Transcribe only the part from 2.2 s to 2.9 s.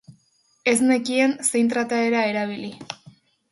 erabili.